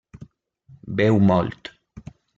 Beu 1.01 1.21
molt. 1.29 1.73